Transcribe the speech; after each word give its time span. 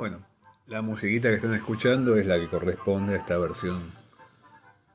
Bueno, 0.00 0.26
la 0.66 0.80
musiquita 0.80 1.28
que 1.28 1.34
están 1.34 1.52
escuchando 1.52 2.16
es 2.16 2.24
la 2.24 2.38
que 2.38 2.48
corresponde 2.48 3.12
a 3.12 3.16
esta 3.18 3.36
versión 3.36 3.92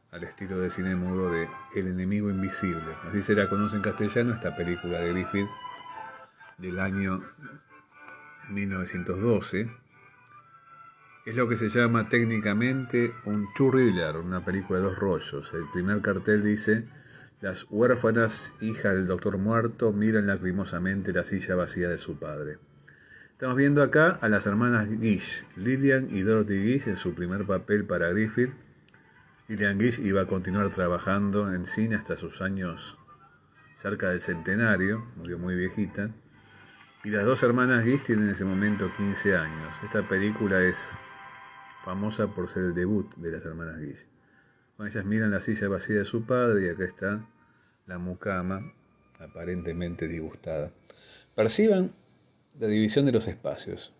al 0.09 0.23
estilo 0.23 0.57
de 0.57 0.71
cine 0.71 0.95
mudo 0.95 1.29
de 1.29 1.47
El 1.75 1.89
enemigo 1.89 2.31
invisible. 2.31 2.95
Así 3.07 3.21
se 3.21 3.35
la 3.35 3.47
conoce 3.47 3.75
en 3.75 3.83
castellano 3.83 4.33
esta 4.33 4.55
película 4.55 5.01
de 5.01 5.11
Griffith 5.11 5.47
del 6.57 6.79
año 6.79 7.21
1912. 8.49 9.69
Es 11.27 11.35
lo 11.35 11.47
que 11.47 11.57
se 11.57 11.69
llama 11.69 12.09
técnicamente 12.09 13.13
un 13.25 13.45
two-reeler, 13.53 14.17
una 14.17 14.43
película 14.43 14.79
de 14.79 14.85
dos 14.85 14.97
rollos. 14.97 15.53
El 15.53 15.69
primer 15.71 16.01
cartel 16.01 16.41
dice, 16.43 16.87
las 17.41 17.67
huérfanas 17.69 18.55
hijas 18.59 18.95
del 18.95 19.05
doctor 19.05 19.37
muerto 19.37 19.93
miran 19.93 20.25
lacrimosamente 20.25 21.13
la 21.13 21.23
silla 21.23 21.53
vacía 21.53 21.89
de 21.89 21.99
su 21.99 22.17
padre. 22.17 22.57
Estamos 23.35 23.57
viendo 23.57 23.83
acá 23.83 24.17
a 24.21 24.29
las 24.29 24.45
hermanas 24.45 24.87
Gish, 24.87 25.43
Lillian 25.57 26.07
y 26.09 26.21
Dorothy 26.21 26.55
Gish 26.55 26.87
en 26.87 26.95
su 26.95 27.13
primer 27.13 27.45
papel 27.45 27.83
para 27.83 28.07
Griffith. 28.07 28.53
Lillian 29.49 29.77
Gish 29.77 29.99
iba 29.99 30.21
a 30.21 30.25
continuar 30.25 30.69
trabajando 30.69 31.53
en 31.53 31.65
cine 31.65 31.97
hasta 31.97 32.15
sus 32.15 32.41
años 32.41 32.97
cerca 33.75 34.11
del 34.11 34.21
centenario, 34.21 35.11
murió 35.17 35.37
muy 35.37 35.53
viejita. 35.57 36.11
Y 37.03 37.09
las 37.09 37.25
dos 37.25 37.43
hermanas 37.43 37.83
Gish 37.83 38.03
tienen 38.03 38.27
en 38.27 38.31
ese 38.31 38.45
momento 38.45 38.89
15 38.95 39.35
años. 39.35 39.75
Esta 39.83 40.07
película 40.07 40.61
es 40.61 40.95
famosa 41.83 42.27
por 42.27 42.47
ser 42.47 42.63
el 42.63 42.73
debut 42.73 43.15
de 43.15 43.31
las 43.31 43.43
hermanas 43.43 43.81
Gish. 43.81 44.07
Bueno, 44.77 44.93
ellas 44.93 45.03
miran 45.03 45.31
la 45.31 45.41
silla 45.41 45.67
vacía 45.67 45.97
de 45.97 46.05
su 46.05 46.25
padre 46.25 46.67
y 46.67 46.69
acá 46.69 46.85
está 46.85 47.27
la 47.85 47.97
mucama, 47.97 48.61
aparentemente 49.19 50.07
disgustada. 50.07 50.71
Perciban 51.35 51.91
la 52.59 52.67
división 52.67 53.05
de 53.05 53.11
los 53.11 53.27
espacios, 53.27 53.93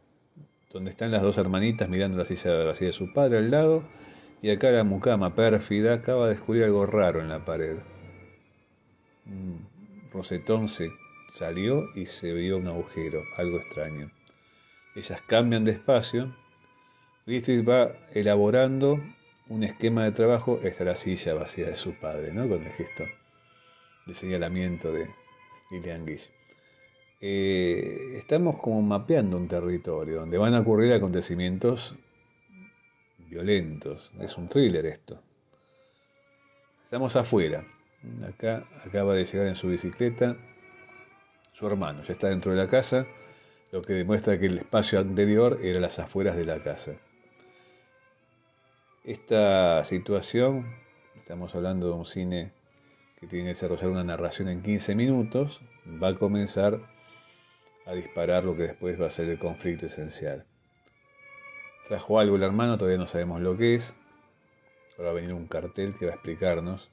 donde 0.72 0.92
están 0.92 1.12
las 1.12 1.22
dos 1.22 1.38
hermanitas 1.38 1.90
mirando 1.90 2.18
la 2.18 2.26
silla 2.26 2.54
vacía 2.64 2.88
de 2.88 2.94
su 2.94 3.14
padre 3.14 3.38
al 3.38 3.52
lado, 3.52 3.84
y 4.42 4.50
acá 4.50 4.72
la 4.72 4.84
mucama 4.84 5.36
pérfida 5.36 5.94
acaba 5.94 6.28
de 6.28 6.36
descubrir 6.36 6.64
algo 6.66 6.86
raro 6.86 7.22
en 7.22 7.30
la 7.30 7.44
pared. 7.44 7.78
Un 9.26 9.68
rosetón 10.12 10.70
se 10.70 10.92
salió 11.30 11.90
y 11.96 12.06
se 12.06 12.34
vio 12.34 12.58
un 12.58 12.68
agujero, 12.68 13.24
algo 13.38 13.58
extraño. 13.58 14.12
Ellas 14.96 15.22
cambian 15.28 15.66
de 15.66 15.72
espacio. 15.72 16.36
Griffith 17.26 17.68
va 17.68 17.92
elaborando 18.14 19.00
un 19.50 19.64
esquema 19.64 20.04
de 20.04 20.12
trabajo. 20.12 20.60
Está 20.64 20.84
la 20.84 20.96
silla 20.96 21.34
vacía 21.34 21.66
de 21.68 21.76
su 21.76 21.94
padre, 21.96 22.32
¿no? 22.32 22.48
Con 22.48 22.64
el 22.64 22.72
gesto 22.72 23.04
de 24.06 24.14
señalamiento 24.14 24.92
de 24.92 25.10
Lilian 25.72 26.06
Gish. 26.06 26.30
Eh, 27.22 28.14
estamos 28.18 28.58
como 28.60 28.82
mapeando 28.82 29.38
un 29.38 29.48
territorio 29.48 30.20
donde 30.20 30.38
van 30.38 30.54
a 30.54 30.60
ocurrir 30.60 30.94
acontecimientos 30.94 31.96
violentos. 33.18 34.12
Es 34.20 34.38
un 34.38 34.48
thriller 34.48 34.86
esto. 34.86 35.22
Estamos 36.84 37.16
afuera. 37.16 37.66
Acá 38.28 38.68
acaba 38.86 39.14
de 39.14 39.26
llegar 39.26 39.48
en 39.48 39.56
su 39.56 39.68
bicicleta 39.68 40.38
su 41.54 41.66
hermano. 41.68 42.04
Ya 42.04 42.14
está 42.14 42.28
dentro 42.28 42.52
de 42.52 42.58
la 42.58 42.68
casa, 42.68 43.08
lo 43.72 43.82
que 43.82 43.94
demuestra 43.94 44.38
que 44.40 44.48
el 44.48 44.58
espacio 44.60 45.00
anterior 45.00 45.60
era 45.64 45.80
las 45.80 46.00
afueras 46.00 46.36
de 46.36 46.46
la 46.46 46.62
casa. 46.62 46.94
Esta 49.04 49.84
situación, 49.86 50.66
estamos 51.16 51.56
hablando 51.56 51.88
de 51.88 51.94
un 51.94 52.06
cine 52.06 52.52
que 53.20 53.28
tiene 53.28 53.46
que 53.46 53.50
desarrollar 53.50 53.88
una 53.88 54.04
narración 54.04 54.50
en 54.50 54.62
15 54.62 54.96
minutos, 54.96 55.62
va 56.02 56.10
a 56.10 56.16
comenzar 56.16 56.82
a 57.86 57.94
disparar 57.94 58.44
lo 58.44 58.56
que 58.56 58.64
después 58.64 59.00
va 59.00 59.08
a 59.08 59.12
ser 59.12 59.30
el 59.30 59.40
conflicto 59.40 59.86
esencial. 59.86 60.46
Trajo 61.88 62.20
algo 62.20 62.36
el 62.36 62.44
hermano, 62.44 62.78
todavía 62.78 62.98
no 62.98 63.08
sabemos 63.08 63.42
lo 63.42 63.58
que 63.58 63.76
es. 63.76 63.96
Ahora 64.98 65.12
va 65.12 65.12
a 65.12 65.22
venir 65.22 65.34
un 65.34 65.48
cartel 65.48 65.96
que 65.98 66.06
va 66.06 66.14
a 66.14 66.16
explicarnos. 66.16 66.90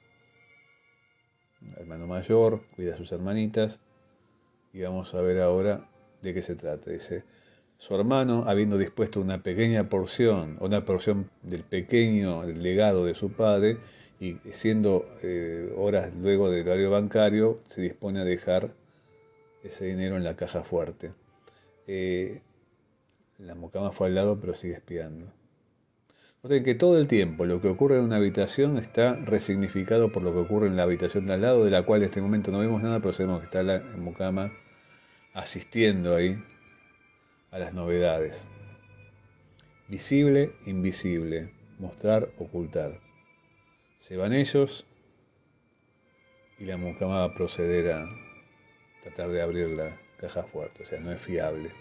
El 1.61 1.81
hermano 1.81 2.05
mayor 2.05 2.61
cuida 2.75 2.93
a 2.93 2.97
sus 2.97 3.11
hermanitas 3.11 3.79
y 4.73 4.81
vamos 4.81 5.15
a 5.15 5.21
ver 5.21 5.41
ahora 5.41 5.89
de 6.21 6.33
qué 6.33 6.43
se 6.43 6.55
trata. 6.55 6.91
Dice, 6.91 7.23
su 7.77 7.95
hermano, 7.95 8.45
habiendo 8.47 8.77
dispuesto 8.77 9.19
una 9.19 9.41
pequeña 9.41 9.89
porción, 9.89 10.57
una 10.59 10.85
porción 10.85 11.29
del 11.41 11.63
pequeño 11.63 12.43
legado 12.43 13.05
de 13.05 13.15
su 13.15 13.31
padre, 13.31 13.77
y 14.19 14.37
siendo 14.53 15.05
eh, 15.21 15.73
horas 15.75 16.13
luego 16.15 16.49
del 16.49 16.67
horario 16.67 16.91
bancario, 16.91 17.59
se 17.67 17.81
dispone 17.81 18.21
a 18.21 18.23
dejar 18.23 18.71
ese 19.63 19.85
dinero 19.85 20.17
en 20.17 20.23
la 20.23 20.35
caja 20.35 20.63
fuerte. 20.63 21.13
Eh, 21.87 22.41
la 23.39 23.55
mocama 23.55 23.91
fue 23.91 24.07
al 24.07 24.15
lado, 24.15 24.39
pero 24.39 24.53
sigue 24.53 24.73
espiando. 24.73 25.31
Noten 26.43 26.63
que 26.63 26.75
todo 26.75 26.97
el 26.97 27.07
tiempo 27.07 27.45
lo 27.45 27.61
que 27.61 27.69
ocurre 27.69 27.97
en 27.97 28.03
una 28.03 28.17
habitación 28.17 28.77
está 28.77 29.15
resignificado 29.15 30.11
por 30.11 30.23
lo 30.23 30.33
que 30.33 30.39
ocurre 30.39 30.67
en 30.67 30.75
la 30.75 30.83
habitación 30.83 31.25
de 31.25 31.33
al 31.33 31.41
lado, 31.41 31.63
de 31.63 31.71
la 31.71 31.83
cual 31.83 32.01
en 32.01 32.09
este 32.09 32.21
momento 32.21 32.51
no 32.51 32.59
vemos 32.59 32.83
nada, 32.83 32.99
pero 32.99 33.13
sabemos 33.13 33.39
que 33.39 33.45
está 33.45 33.63
la 33.63 33.79
mocama 33.79 34.51
asistiendo 35.33 36.15
ahí 36.15 36.43
a 37.51 37.59
las 37.59 37.73
novedades. 37.73 38.47
Visible, 39.87 40.51
invisible, 40.65 41.53
mostrar, 41.79 42.29
ocultar. 42.37 42.99
Se 43.99 44.17
van 44.17 44.33
ellos 44.33 44.85
y 46.59 46.65
la 46.65 46.75
mucama 46.77 47.19
va 47.19 47.23
a 47.25 47.33
proceder 47.33 47.91
a 47.91 48.22
tratar 49.03 49.29
de 49.29 49.41
abrir 49.41 49.67
la 49.69 49.97
caja 50.17 50.43
fuerte, 50.43 50.83
o 50.83 50.85
sea, 50.85 50.99
no 50.99 51.11
es 51.11 51.19
fiable. 51.19 51.71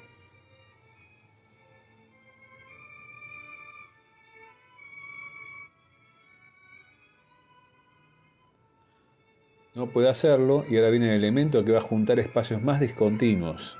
No 9.75 9.87
puede 9.87 10.09
hacerlo 10.09 10.66
y 10.69 10.77
ahora 10.77 10.91
viene 10.91 11.10
el 11.10 11.16
elemento 11.16 11.65
que 11.65 11.72
va 11.72 11.78
a 11.78 11.83
juntar 11.83 12.19
espacios 12.19 12.62
más 12.62 12.81
discontinuos, 12.81 13.78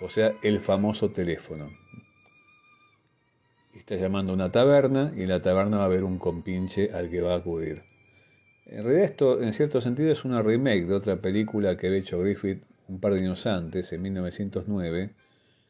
o 0.00 0.08
sea, 0.08 0.34
el 0.42 0.60
famoso 0.60 1.10
teléfono. 1.10 1.70
Está 3.74 3.96
llamando 3.96 4.32
a 4.32 4.34
una 4.36 4.52
taberna 4.52 5.12
y 5.16 5.22
en 5.22 5.28
la 5.28 5.42
taberna 5.42 5.78
va 5.78 5.82
a 5.82 5.86
haber 5.86 6.04
un 6.04 6.18
compinche 6.18 6.90
al 6.92 7.10
que 7.10 7.20
va 7.20 7.34
a 7.34 7.38
acudir. 7.38 7.93
En 8.66 8.82
realidad 8.82 9.04
esto, 9.04 9.42
en 9.42 9.52
cierto 9.52 9.80
sentido, 9.80 10.10
es 10.10 10.24
una 10.24 10.42
remake 10.42 10.86
de 10.86 10.94
otra 10.94 11.16
película 11.16 11.76
que 11.76 11.88
había 11.88 11.98
hecho 11.98 12.20
Griffith 12.20 12.62
un 12.88 13.00
par 13.00 13.12
de 13.12 13.20
años 13.20 13.46
antes, 13.46 13.92
en 13.92 14.02
1909, 14.02 15.10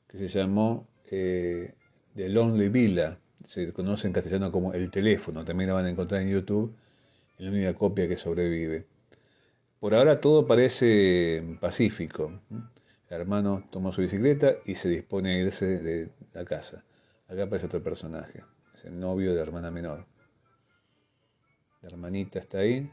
que 0.09 0.17
se 0.17 0.29
llamó 0.29 0.87
eh, 1.11 1.75
The 2.15 2.29
Lonely 2.29 2.69
Villa. 2.69 3.19
Se 3.45 3.73
conoce 3.73 4.07
en 4.07 4.13
castellano 4.13 4.51
como 4.51 4.73
El 4.73 4.91
Teléfono. 4.91 5.45
También 5.45 5.69
la 5.69 5.75
van 5.75 5.87
a 5.87 5.91
encontrar 5.91 6.23
en 6.23 6.31
YouTube, 6.31 6.75
en 7.39 7.47
la 7.47 7.51
única 7.51 7.75
copia 7.75 8.09
que 8.09 8.17
sobrevive. 8.17 8.87
Por 9.81 9.95
ahora 9.95 10.21
todo 10.21 10.47
parece 10.47 11.59
pacífico. 11.61 12.41
El 12.51 13.21
hermano 13.21 13.65
tomó 13.71 13.93
su 13.93 14.01
bicicleta 14.01 14.55
y 14.65 14.77
se 14.77 14.89
dispone 14.89 15.35
a 15.35 15.39
irse 15.41 15.79
de 15.79 16.09
la 16.33 16.45
casa. 16.45 16.85
Acá 17.29 17.45
aparece 17.45 17.67
otro 17.67 17.83
personaje, 17.83 18.43
es 18.75 18.85
el 18.85 18.99
novio 18.99 19.31
de 19.31 19.37
la 19.37 19.43
hermana 19.43 19.71
menor. 19.71 20.07
La 21.85 21.91
hermanita 21.91 22.39
está 22.39 22.61
ahí. 22.61 22.91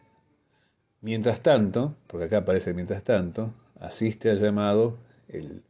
Mientras 0.99 1.39
tanto, 1.39 1.95
porque 2.07 2.25
acá 2.25 2.39
aparece 2.39 2.73
mientras 2.73 3.05
tanto, 3.05 3.53
asiste 3.79 4.29
al 4.29 4.41
llamado 4.41 4.97
el 5.29 5.63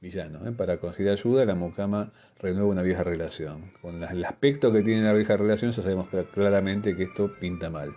villano. 0.00 0.44
¿eh? 0.48 0.50
Para 0.50 0.78
conseguir 0.80 1.12
ayuda, 1.12 1.44
la 1.44 1.54
mucama 1.54 2.12
renueva 2.40 2.68
una 2.68 2.82
vieja 2.82 3.04
relación. 3.04 3.70
Con 3.80 4.02
el 4.02 4.24
aspecto 4.24 4.72
que 4.72 4.82
tiene 4.82 5.04
la 5.04 5.12
vieja 5.12 5.36
relación, 5.36 5.70
ya 5.70 5.80
sabemos 5.80 6.08
claramente 6.34 6.96
que 6.96 7.04
esto 7.04 7.32
pinta 7.38 7.70
mal. 7.70 7.94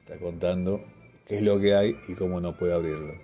Está 0.00 0.18
contando 0.18 0.84
qué 1.26 1.36
es 1.36 1.42
lo 1.42 1.60
que 1.60 1.76
hay 1.76 1.96
y 2.08 2.14
cómo 2.14 2.40
no 2.40 2.56
puede 2.56 2.74
abrirlo. 2.74 3.14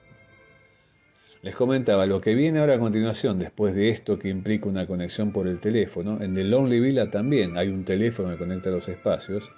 Les 1.43 1.55
comentaba, 1.55 2.05
lo 2.05 2.21
que 2.21 2.35
viene 2.35 2.61
ahora 2.61 2.75
a 2.75 2.79
continuación, 2.79 3.39
después 3.39 3.75
de 3.75 3.89
esto 3.89 4.19
que 4.19 4.29
implica 4.29 4.69
una 4.69 4.87
conexión 4.87 5.33
por 5.33 5.49
el 5.49 5.59
teléfono, 5.59 6.23
en 6.23 6.35
The 6.35 6.45
Lonely 6.45 6.81
Villa 6.81 7.11
también 7.11 7.57
hay 7.57 7.69
un 7.69 7.85
teléfono 7.85 8.29
que 8.31 8.37
conecta 8.37 8.69
los 8.69 8.89
espacios 8.89 9.51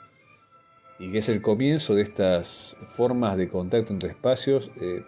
y 1.00 1.10
que 1.10 1.18
es 1.18 1.28
el 1.28 1.42
comienzo 1.42 1.96
de 1.96 2.02
estas 2.02 2.76
formas 2.86 3.36
de 3.36 3.48
contacto 3.48 3.92
entre 3.92 4.10
espacios 4.10 4.70
eh, 4.80 5.02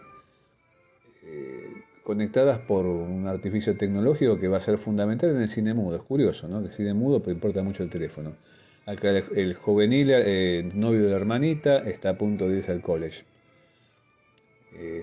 eh, 1.22 1.68
conectadas 2.02 2.58
por 2.58 2.86
un 2.86 3.28
artificio 3.28 3.76
tecnológico 3.76 4.40
que 4.40 4.48
va 4.48 4.56
a 4.56 4.60
ser 4.60 4.78
fundamental 4.78 5.30
en 5.30 5.42
el 5.42 5.48
cine 5.48 5.74
mudo. 5.74 5.94
Es 5.94 6.02
curioso, 6.02 6.48
¿no? 6.48 6.60
Que 6.60 6.68
el 6.68 6.74
cine 6.74 6.92
mudo 6.92 7.20
pero 7.20 7.32
importa 7.32 7.62
mucho 7.62 7.84
el 7.84 7.88
teléfono. 7.88 8.34
Acá 8.84 9.10
el, 9.10 9.54
juvenil 9.54 10.08
eh, 10.10 10.68
novio 10.74 11.04
de 11.04 11.10
la 11.10 11.16
hermanita 11.16 11.78
está 11.78 12.10
a 12.10 12.18
punto 12.18 12.48
de 12.48 12.58
irse 12.58 12.72
al 12.72 12.82
college. 12.82 13.24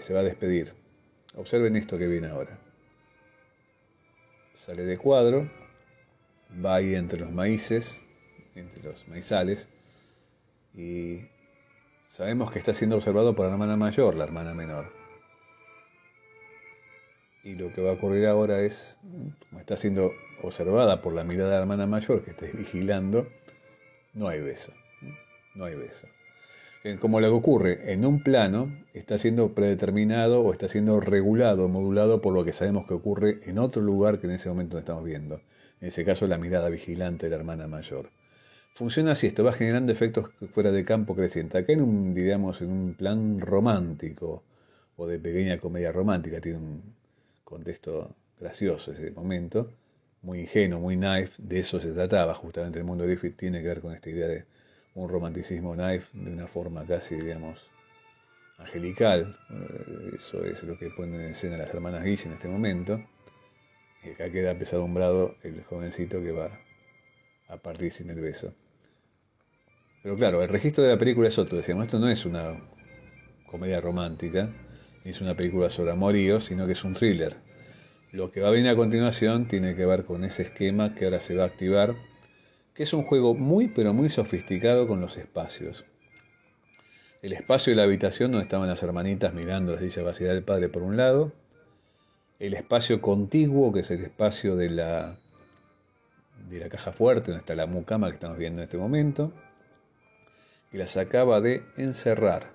se 0.01 0.13
va 0.13 0.19
a 0.19 0.23
despedir 0.23 0.80
Observen 1.35 1.75
esto 1.75 1.97
que 1.97 2.07
viene 2.07 2.27
ahora. 2.27 2.57
Sale 4.53 4.83
de 4.83 4.97
cuadro, 4.97 5.49
va 6.63 6.75
ahí 6.75 6.95
entre 6.95 7.19
los 7.19 7.31
maíces, 7.31 8.03
entre 8.55 8.83
los 8.83 9.07
maizales, 9.07 9.67
y 10.75 11.21
sabemos 12.07 12.51
que 12.51 12.59
está 12.59 12.73
siendo 12.73 12.97
observado 12.97 13.35
por 13.35 13.45
la 13.45 13.53
hermana 13.53 13.77
mayor, 13.77 14.15
la 14.15 14.25
hermana 14.25 14.53
menor. 14.53 14.91
Y 17.43 17.55
lo 17.55 17.73
que 17.73 17.81
va 17.81 17.91
a 17.91 17.93
ocurrir 17.93 18.27
ahora 18.27 18.61
es, 18.61 18.99
como 19.49 19.59
está 19.59 19.75
siendo 19.75 20.11
observada 20.43 21.01
por 21.01 21.13
la 21.13 21.23
mirada 21.23 21.49
de 21.49 21.55
la 21.55 21.61
hermana 21.61 21.87
mayor 21.87 22.23
que 22.23 22.31
está 22.31 22.45
vigilando, 22.53 23.27
no 24.13 24.27
hay 24.27 24.41
beso. 24.41 24.73
No 25.55 25.65
hay 25.65 25.75
beso. 25.75 26.07
Eh, 26.83 26.97
como 26.99 27.19
lo 27.19 27.27
que 27.29 27.35
ocurre 27.35 27.93
en 27.93 28.05
un 28.05 28.23
plano, 28.23 28.75
está 28.93 29.17
siendo 29.19 29.53
predeterminado 29.53 30.41
o 30.41 30.51
está 30.51 30.67
siendo 30.67 30.99
regulado, 30.99 31.67
modulado 31.67 32.21
por 32.21 32.33
lo 32.33 32.43
que 32.43 32.53
sabemos 32.53 32.87
que 32.87 32.95
ocurre 32.95 33.39
en 33.43 33.59
otro 33.59 33.83
lugar 33.83 34.19
que 34.19 34.25
en 34.25 34.33
ese 34.33 34.49
momento 34.49 34.75
no 34.75 34.79
estamos 34.79 35.03
viendo. 35.03 35.41
En 35.79 35.89
ese 35.89 36.03
caso, 36.03 36.25
la 36.27 36.39
mirada 36.39 36.69
vigilante 36.69 37.27
de 37.27 37.29
la 37.31 37.35
hermana 37.37 37.67
mayor. 37.67 38.09
Funciona 38.73 39.11
así, 39.11 39.27
esto 39.27 39.43
va 39.43 39.53
generando 39.53 39.91
efectos 39.91 40.31
fuera 40.51 40.71
de 40.71 40.83
campo 40.83 41.15
creciente. 41.15 41.57
Acá 41.57 41.73
en 41.73 41.81
un, 41.81 42.13
digamos, 42.15 42.61
en 42.61 42.71
un 42.71 42.93
plan 42.95 43.39
romántico 43.39 44.43
o 44.95 45.07
de 45.07 45.19
pequeña 45.19 45.59
comedia 45.59 45.91
romántica, 45.91 46.41
tiene 46.41 46.57
un 46.59 46.95
contexto 47.43 48.15
gracioso 48.39 48.91
ese 48.91 49.11
momento, 49.11 49.71
muy 50.23 50.41
ingenuo, 50.41 50.79
muy 50.79 50.95
knife, 50.97 51.33
de 51.37 51.59
eso 51.59 51.79
se 51.79 51.91
trataba 51.91 52.33
justamente 52.33 52.79
el 52.79 52.85
mundo 52.85 53.03
de 53.03 53.11
Griffith, 53.11 53.35
tiene 53.37 53.61
que 53.61 53.67
ver 53.67 53.81
con 53.81 53.93
esta 53.93 54.09
idea 54.09 54.27
de 54.27 54.45
un 54.95 55.09
romanticismo 55.09 55.73
knife 55.73 56.07
de 56.13 56.31
una 56.31 56.47
forma 56.47 56.85
casi, 56.85 57.15
digamos, 57.15 57.59
angelical. 58.57 59.37
Eh, 59.49 60.15
eso 60.15 60.43
es 60.45 60.63
lo 60.63 60.77
que 60.77 60.89
ponen 60.89 61.21
en 61.21 61.31
escena 61.31 61.57
las 61.57 61.73
hermanas 61.73 62.03
Guille 62.03 62.25
en 62.25 62.33
este 62.33 62.47
momento. 62.47 63.01
Y 64.03 64.09
acá 64.09 64.31
queda 64.31 64.57
pesadumbrado 64.57 65.35
el 65.43 65.63
jovencito 65.63 66.21
que 66.21 66.31
va 66.31 66.59
a 67.47 67.57
partir 67.57 67.91
sin 67.91 68.09
el 68.09 68.19
beso. 68.19 68.53
Pero 70.01 70.15
claro, 70.15 70.41
el 70.41 70.49
registro 70.49 70.83
de 70.83 70.89
la 70.89 70.97
película 70.97 71.27
es 71.27 71.37
otro. 71.37 71.57
Decíamos, 71.57 71.85
esto 71.85 71.99
no 71.99 72.09
es 72.09 72.25
una 72.25 72.59
comedia 73.45 73.79
romántica, 73.79 74.49
ni 75.05 75.11
es 75.11 75.21
una 75.21 75.35
película 75.35 75.69
sobre 75.69 75.91
amorío, 75.91 76.39
sino 76.39 76.65
que 76.65 76.71
es 76.71 76.83
un 76.83 76.93
thriller. 76.93 77.37
Lo 78.11 78.31
que 78.31 78.41
va 78.41 78.47
a 78.47 78.51
venir 78.51 78.69
a 78.69 78.75
continuación 78.75 79.47
tiene 79.47 79.75
que 79.75 79.85
ver 79.85 80.03
con 80.03 80.23
ese 80.23 80.43
esquema 80.43 80.95
que 80.95 81.05
ahora 81.05 81.19
se 81.19 81.35
va 81.35 81.43
a 81.43 81.47
activar 81.47 81.95
que 82.73 82.83
es 82.83 82.93
un 82.93 83.03
juego 83.03 83.33
muy 83.33 83.67
pero 83.67 83.93
muy 83.93 84.09
sofisticado 84.09 84.87
con 84.87 85.01
los 85.01 85.17
espacios. 85.17 85.85
El 87.21 87.33
espacio 87.33 87.71
de 87.71 87.77
la 87.77 87.83
habitación 87.83 88.31
donde 88.31 88.43
estaban 88.43 88.67
las 88.67 88.81
hermanitas 88.81 89.33
mirando 89.33 89.73
la 89.73 89.79
silla 89.79 90.03
vacía 90.03 90.33
del 90.33 90.43
padre 90.43 90.69
por 90.69 90.81
un 90.81 90.97
lado, 90.97 91.33
el 92.39 92.55
espacio 92.55 93.01
contiguo, 93.01 93.71
que 93.71 93.81
es 93.81 93.91
el 93.91 94.01
espacio 94.01 94.55
de 94.55 94.69
la, 94.71 95.15
de 96.49 96.59
la 96.59 96.69
caja 96.69 96.91
fuerte, 96.91 97.27
donde 97.27 97.41
está 97.41 97.53
la 97.53 97.67
mucama 97.67 98.07
que 98.07 98.15
estamos 98.15 98.39
viendo 98.39 98.61
en 98.61 98.63
este 98.63 98.79
momento, 98.79 99.31
y 100.71 100.77
las 100.77 100.97
acaba 100.97 101.39
de 101.39 101.63
encerrar. 101.77 102.51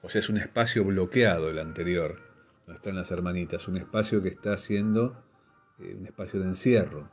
O 0.00 0.08
sea, 0.08 0.20
es 0.20 0.30
un 0.30 0.38
espacio 0.38 0.82
bloqueado 0.84 1.50
el 1.50 1.58
anterior, 1.58 2.20
donde 2.66 2.78
están 2.78 2.96
las 2.96 3.10
hermanitas, 3.10 3.68
un 3.68 3.76
espacio 3.76 4.22
que 4.22 4.30
está 4.30 4.54
haciendo 4.54 5.22
eh, 5.78 5.94
un 5.98 6.06
espacio 6.06 6.40
de 6.40 6.46
encierro. 6.46 7.10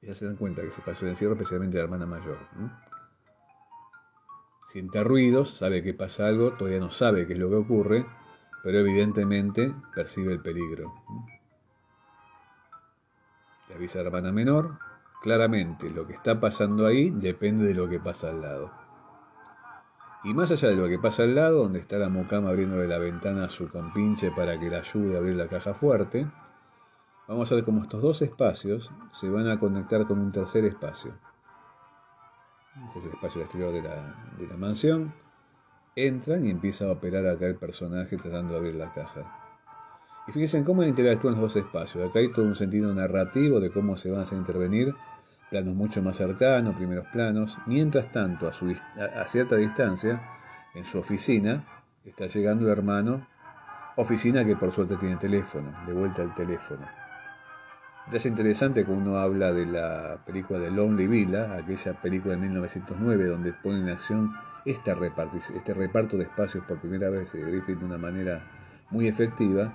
Ya 0.00 0.14
se 0.14 0.26
dan 0.26 0.36
cuenta 0.36 0.62
que 0.62 0.70
se 0.70 0.80
pasó 0.80 1.04
de 1.04 1.12
encierro, 1.12 1.34
especialmente 1.34 1.76
la 1.76 1.84
hermana 1.84 2.06
mayor. 2.06 2.38
Siente 4.68 5.02
ruidos, 5.02 5.56
sabe 5.56 5.82
que 5.82 5.94
pasa 5.94 6.26
algo, 6.26 6.52
todavía 6.52 6.78
no 6.78 6.90
sabe 6.90 7.26
qué 7.26 7.32
es 7.32 7.38
lo 7.38 7.48
que 7.48 7.56
ocurre, 7.56 8.06
pero 8.62 8.78
evidentemente 8.78 9.74
percibe 9.94 10.34
el 10.34 10.40
peligro. 10.40 10.92
Le 13.68 13.74
avisa 13.74 13.98
a 13.98 14.02
la 14.02 14.08
hermana 14.08 14.30
menor, 14.30 14.78
claramente 15.22 15.90
lo 15.90 16.06
que 16.06 16.12
está 16.12 16.38
pasando 16.38 16.86
ahí 16.86 17.10
depende 17.10 17.66
de 17.66 17.74
lo 17.74 17.88
que 17.88 17.98
pasa 17.98 18.28
al 18.28 18.42
lado. 18.42 18.70
Y 20.24 20.34
más 20.34 20.50
allá 20.50 20.68
de 20.68 20.76
lo 20.76 20.88
que 20.88 20.98
pasa 20.98 21.22
al 21.22 21.34
lado, 21.34 21.62
donde 21.62 21.78
está 21.78 21.96
la 21.96 22.08
mucama 22.08 22.50
abriéndole 22.50 22.86
la 22.86 22.98
ventana 22.98 23.44
a 23.44 23.48
su 23.48 23.68
compinche 23.68 24.30
para 24.30 24.58
que 24.60 24.68
la 24.68 24.78
ayude 24.78 25.14
a 25.14 25.18
abrir 25.18 25.36
la 25.36 25.48
caja 25.48 25.74
fuerte, 25.74 26.26
Vamos 27.28 27.52
a 27.52 27.56
ver 27.56 27.64
cómo 27.64 27.82
estos 27.82 28.00
dos 28.00 28.22
espacios 28.22 28.90
se 29.12 29.28
van 29.28 29.50
a 29.50 29.60
conectar 29.60 30.06
con 30.06 30.18
un 30.18 30.32
tercer 30.32 30.64
espacio. 30.64 31.12
Este 32.86 33.00
es 33.00 33.04
el 33.04 33.10
espacio 33.10 33.42
exterior 33.42 33.70
de 33.70 33.82
la, 33.82 34.56
mansión. 34.56 35.12
Entran 35.94 36.46
y 36.46 36.50
empieza 36.50 36.86
a 36.86 36.92
operar 36.92 37.26
acá 37.26 37.44
el 37.44 37.56
personaje 37.56 38.16
tratando 38.16 38.54
de 38.54 38.58
abrir 38.58 38.74
la 38.76 38.94
caja. 38.94 39.60
Y 40.26 40.32
fíjense 40.32 40.64
cómo 40.64 40.82
interactúan 40.82 41.34
los 41.34 41.42
dos 41.42 41.56
espacios. 41.56 42.08
Acá 42.08 42.20
hay 42.20 42.32
todo 42.32 42.46
un 42.46 42.56
sentido 42.56 42.94
narrativo 42.94 43.60
de 43.60 43.70
cómo 43.70 43.98
se 43.98 44.10
van 44.10 44.20
a 44.20 44.22
hacer 44.22 44.38
intervenir 44.38 44.94
planos 45.50 45.74
mucho 45.74 46.00
más 46.00 46.16
cercanos, 46.16 46.76
primeros 46.76 47.08
planos. 47.08 47.58
Mientras 47.66 48.10
tanto, 48.10 48.46
a, 48.46 48.50
a 49.20 49.28
cierta 49.28 49.56
distancia, 49.56 50.22
en 50.74 50.86
su 50.86 50.98
oficina, 50.98 51.66
está 52.04 52.26
llegando 52.26 52.64
el 52.64 52.70
hermano. 52.70 53.26
Oficina 53.96 54.46
que 54.46 54.56
por 54.56 54.72
suerte 54.72 54.96
tiene 54.96 55.16
teléfono, 55.16 55.74
de 55.86 55.92
vuelta 55.92 56.22
al 56.22 56.34
teléfono. 56.34 56.86
Es 58.10 58.24
interesante 58.24 58.86
que 58.86 58.90
uno 58.90 59.18
habla 59.18 59.52
de 59.52 59.66
la 59.66 60.24
película 60.24 60.58
de 60.58 60.70
Lonely 60.70 61.06
Villa, 61.06 61.54
aquella 61.54 61.92
película 62.00 62.36
de 62.36 62.40
1909 62.40 63.26
donde 63.26 63.52
pone 63.52 63.80
en 63.80 63.90
acción 63.90 64.32
este 64.64 64.94
reparto 64.94 66.16
de 66.16 66.22
espacios 66.22 66.64
por 66.64 66.80
primera 66.80 67.10
vez 67.10 67.30
de 67.34 67.42
Griffith 67.42 67.78
de 67.78 67.84
una 67.84 67.98
manera 67.98 68.50
muy 68.90 69.08
efectiva. 69.08 69.74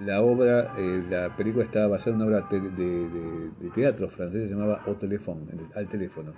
La 0.00 0.22
obra, 0.22 0.72
eh, 0.78 1.04
la 1.10 1.36
película 1.36 1.64
estaba 1.64 1.88
basada 1.88 2.16
en 2.16 2.22
una 2.22 2.38
obra 2.38 2.48
de, 2.50 3.70
teatro 3.74 4.08
francés 4.08 4.48
llamaba 4.48 4.82
Au 4.86 4.94
téléphone, 4.94 5.46
al 5.74 5.86
teléfono. 5.86 6.32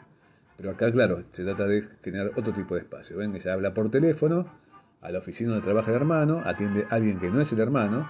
Pero 0.56 0.72
acá, 0.72 0.90
claro, 0.90 1.22
se 1.30 1.44
trata 1.44 1.66
de 1.68 1.88
generar 2.02 2.32
otro 2.34 2.52
tipo 2.52 2.74
de 2.74 2.80
espacio. 2.80 3.16
Ven, 3.16 3.36
ella 3.36 3.52
habla 3.52 3.74
por 3.74 3.90
teléfono 3.90 4.44
a 5.00 5.12
la 5.12 5.20
oficina 5.20 5.50
donde 5.50 5.64
trabaja 5.64 5.92
el 5.92 5.98
hermano, 5.98 6.42
atiende 6.44 6.88
a 6.90 6.96
alguien 6.96 7.20
que 7.20 7.30
no 7.30 7.40
es 7.40 7.52
el 7.52 7.60
hermano 7.60 8.08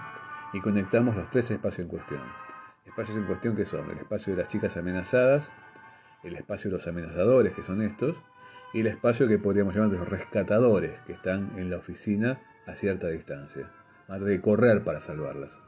y 0.51 0.61
conectamos 0.61 1.15
los 1.15 1.29
tres 1.29 1.51
espacios 1.51 1.85
en 1.85 1.89
cuestión 1.89 2.48
espacios 2.89 3.17
en 3.17 3.25
cuestión 3.25 3.55
que 3.55 3.65
son 3.65 3.89
el 3.89 3.97
espacio 3.97 4.35
de 4.35 4.41
las 4.41 4.51
chicas 4.51 4.75
amenazadas, 4.77 5.51
el 6.23 6.35
espacio 6.35 6.69
de 6.69 6.77
los 6.77 6.87
amenazadores, 6.87 7.53
que 7.53 7.63
son 7.63 7.81
estos, 7.81 8.21
y 8.73 8.81
el 8.81 8.87
espacio 8.87 9.27
que 9.27 9.39
podríamos 9.39 9.73
llamar 9.73 9.89
de 9.89 9.97
los 9.97 10.09
rescatadores, 10.09 10.99
que 11.01 11.13
están 11.13 11.57
en 11.57 11.69
la 11.69 11.77
oficina 11.77 12.41
a 12.67 12.75
cierta 12.75 13.07
distancia. 13.07 13.71
Van 14.07 14.21
a 14.21 14.25
que 14.25 14.41
correr 14.41 14.83
para 14.83 14.99
salvarlas. 14.99 15.61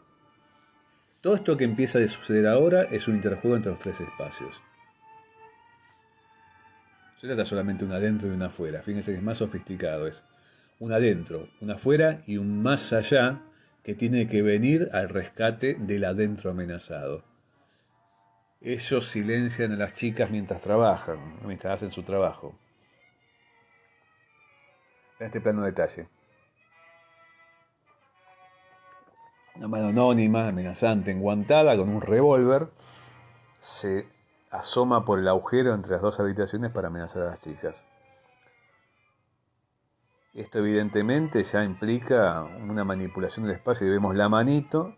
Todo 1.22 1.36
esto 1.36 1.56
que 1.56 1.64
empieza 1.64 2.00
a 2.00 2.08
suceder 2.08 2.48
ahora 2.48 2.84
es 2.84 3.08
un 3.08 3.16
interjuego 3.16 3.56
entre 3.56 3.72
los 3.72 3.82
tres 3.82 4.00
espacios. 4.02 4.62
Se 7.20 7.28
trata 7.28 7.46
solamente 7.46 7.86
un 7.86 7.92
adentro 7.92 8.28
y 8.28 8.32
un 8.32 8.42
afuera. 8.42 8.82
Fíjense 8.82 9.12
que 9.12 9.18
es 9.18 9.24
más 9.24 9.38
sofisticado. 9.38 10.08
Es 10.08 10.24
un 10.80 10.92
adentro, 10.92 11.48
un 11.62 11.70
afuera 11.70 12.22
y 12.26 12.38
un 12.38 12.64
más 12.64 12.92
allá 12.94 13.42
que 13.84 13.96
tiene 13.96 14.28
que 14.28 14.42
venir 14.42 14.90
al 14.94 15.10
rescate 15.10 15.76
del 15.76 16.06
adentro 16.06 16.52
amenazado. 16.52 17.24
Ellos 18.62 19.08
silencian 19.08 19.72
a 19.72 19.76
las 19.76 19.96
chicas 19.96 20.30
mientras 20.30 20.62
trabajan, 20.62 21.40
mientras 21.46 21.76
hacen 21.76 21.92
su 21.92 22.04
trabajo. 22.04 22.56
Este 25.20 25.42
plano 25.42 25.64
detalle. 25.64 26.08
Una 29.56 29.68
mano 29.68 29.88
anónima, 29.88 30.48
amenazante, 30.48 31.12
enguantada, 31.12 31.76
con 31.76 31.90
un 31.90 32.02
revólver, 32.02 32.70
se 33.60 34.08
asoma 34.50 35.06
por 35.06 35.20
el 35.20 35.28
agujero 35.28 35.74
entre 35.74 35.94
las 35.94 36.02
dos 36.02 36.20
habitaciones 36.20 36.72
para 36.72 36.88
amenazar 36.88 37.24
a 37.24 37.32
las 37.32 37.42
chicas. 37.42 37.86
Esto 40.34 40.60
evidentemente 40.60 41.44
ya 41.44 41.64
implica 41.64 42.44
una 42.44 42.86
manipulación 42.86 43.46
del 43.46 43.56
espacio 43.56 43.86
y 43.86 43.90
vemos 43.90 44.16
la 44.16 44.30
manito 44.30 44.96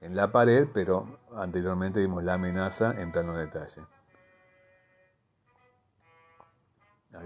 en 0.00 0.16
la 0.16 0.32
pared, 0.32 0.68
pero 0.72 1.18
anteriormente 1.36 2.00
vimos 2.00 2.24
la 2.24 2.34
amenaza 2.34 2.92
en 2.98 3.12
plano 3.12 3.36
detalle. 3.36 3.82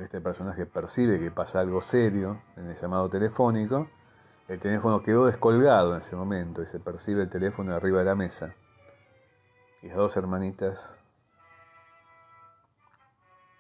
Este 0.00 0.20
personaje 0.20 0.66
percibe 0.66 1.18
que 1.18 1.30
pasa 1.30 1.60
algo 1.60 1.80
serio 1.80 2.42
en 2.56 2.66
el 2.68 2.80
llamado 2.80 3.08
telefónico. 3.08 3.88
El 4.46 4.60
teléfono 4.60 5.02
quedó 5.02 5.26
descolgado 5.26 5.94
en 5.94 6.02
ese 6.02 6.14
momento 6.14 6.62
y 6.62 6.66
se 6.66 6.78
percibe 6.78 7.22
el 7.22 7.28
teléfono 7.28 7.74
arriba 7.74 8.00
de 8.00 8.04
la 8.04 8.14
mesa. 8.14 8.54
Y 9.82 9.88
las 9.88 9.96
dos 9.96 10.16
hermanitas. 10.16 10.94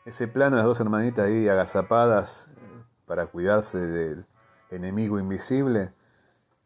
Ese 0.04 0.28
plano 0.28 0.56
de 0.56 0.62
las 0.62 0.66
dos 0.66 0.80
hermanitas 0.80 1.26
ahí 1.26 1.48
agazapadas 1.48 2.50
para 3.08 3.26
cuidarse 3.26 3.78
del 3.78 4.26
enemigo 4.70 5.18
invisible 5.18 5.92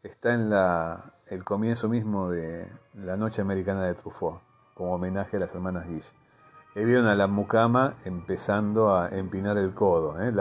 está 0.03 0.33
en 0.33 0.49
la, 0.49 1.13
el 1.27 1.43
comienzo 1.45 1.87
mismo 1.87 2.29
de 2.29 2.69
la 2.93 3.15
Noche 3.15 3.41
Americana 3.41 3.85
de 3.85 3.95
Truffaut, 3.95 4.41
como 4.73 4.93
homenaje 4.93 5.37
a 5.37 5.39
las 5.39 5.55
hermanas 5.55 5.87
Guille. 5.87 6.03
Y 6.75 6.83
vieron 6.83 7.07
a 7.07 7.15
la 7.15 7.27
mucama 7.27 7.95
empezando 8.03 8.95
a 8.95 9.09
empinar 9.09 9.57
el 9.57 9.73
codo. 9.73 10.21
¿eh? 10.21 10.33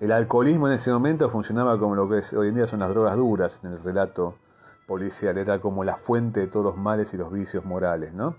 El 0.00 0.12
alcoholismo 0.12 0.68
en 0.68 0.74
ese 0.74 0.90
momento 0.90 1.28
funcionaba 1.28 1.78
como 1.78 1.94
lo 1.94 2.08
que 2.08 2.22
hoy 2.34 2.48
en 2.48 2.54
día 2.54 2.66
son 2.66 2.80
las 2.80 2.88
drogas 2.88 3.16
duras 3.16 3.60
en 3.62 3.72
el 3.72 3.82
relato 3.82 4.36
policial, 4.86 5.36
era 5.36 5.60
como 5.60 5.84
la 5.84 5.96
fuente 5.96 6.40
de 6.40 6.46
todos 6.46 6.64
los 6.64 6.76
males 6.76 7.12
y 7.12 7.16
los 7.16 7.30
vicios 7.30 7.64
morales, 7.64 8.14
¿no? 8.14 8.36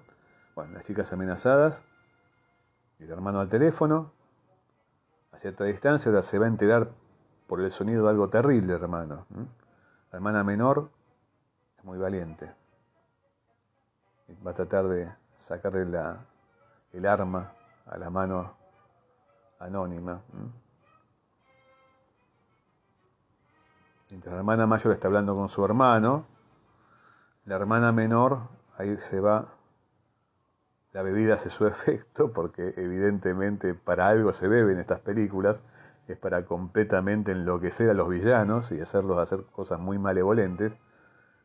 Bueno, 0.56 0.74
las 0.74 0.86
chicas 0.86 1.12
amenazadas, 1.13 1.82
el 3.00 3.12
hermano 3.12 3.42
al 3.42 3.50
teléfono, 3.50 4.13
a 5.38 5.39
cierta 5.39 5.65
distancia, 5.65 6.10
ahora 6.10 6.24
se 6.24 6.39
va 6.39 6.46
a 6.46 6.48
enterar 6.48 6.89
por 7.46 7.62
el 7.62 7.72
sonido 7.72 8.03
de 8.06 8.10
algo 8.10 8.27
terrible, 8.27 8.74
hermano. 8.74 9.27
La 10.12 10.17
hermana 10.17 10.44
menor 10.44 10.89
es 11.77 11.86
muy 11.86 12.00
valiente. 12.00 12.51
Va 14.46 14.51
a 14.51 14.53
tratar 14.56 14.88
de 14.88 15.10
sacarle 15.38 15.86
la, 15.86 16.17
el 16.91 17.06
arma 17.06 17.51
a 17.86 17.98
la 17.98 18.10
mano 18.10 18.56
anónima. 19.60 20.22
Mientras 24.10 24.34
la 24.34 24.39
hermana 24.39 24.65
mayor 24.65 24.94
está 24.94 25.08
hablando 25.08 25.36
con 25.36 25.50
su 25.50 25.63
hermano, 25.63 26.25
la 27.46 27.56
hermana 27.56 27.91
menor, 27.91 28.39
ahí 28.77 28.98
se 28.98 29.20
va, 29.20 29.50
la 30.94 31.01
bebida 31.01 31.36
hace 31.36 31.50
su 31.50 31.67
efecto, 31.67 32.32
porque 32.34 32.74
evidentemente 32.77 33.74
para 33.74 34.08
algo 34.08 34.34
se 34.34 34.48
bebe 34.48 34.74
en 34.74 34.79
estas 34.79 35.00
películas, 35.01 35.62
es 36.08 36.17
para 36.17 36.46
completamente 36.46 37.32
enloquecer 37.32 37.89
a 37.89 37.94
los 37.94 38.08
villanos 38.08 38.72
y 38.72 38.79
hacerlos 38.79 39.20
hacer 39.20 39.44
cosas 39.51 39.79
muy 39.79 40.00
malevolentes. 40.00 40.74